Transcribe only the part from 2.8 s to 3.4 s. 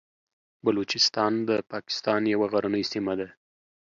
سیمه ده.